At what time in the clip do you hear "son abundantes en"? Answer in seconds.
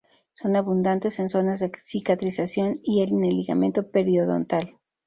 0.33-1.29